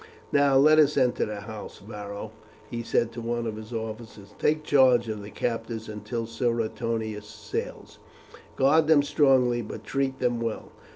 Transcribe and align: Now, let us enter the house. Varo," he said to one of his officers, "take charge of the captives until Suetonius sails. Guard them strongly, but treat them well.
Now, 0.31 0.57
let 0.57 0.79
us 0.79 0.97
enter 0.97 1.27
the 1.27 1.41
house. 1.41 1.77
Varo," 1.77 2.31
he 2.71 2.81
said 2.81 3.11
to 3.11 3.21
one 3.21 3.45
of 3.45 3.55
his 3.55 3.71
officers, 3.71 4.33
"take 4.39 4.63
charge 4.63 5.07
of 5.07 5.21
the 5.21 5.29
captives 5.29 5.87
until 5.87 6.25
Suetonius 6.25 7.27
sails. 7.27 7.99
Guard 8.55 8.87
them 8.87 9.03
strongly, 9.03 9.61
but 9.61 9.83
treat 9.83 10.17
them 10.17 10.41
well. 10.41 10.71